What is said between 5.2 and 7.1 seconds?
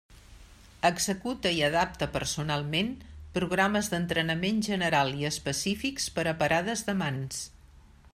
i específics per a parades de